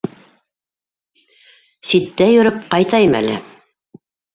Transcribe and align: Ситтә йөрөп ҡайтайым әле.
Ситтә 1.91 2.31
йөрөп 2.35 2.59
ҡайтайым 2.77 3.23
әле. 3.25 3.41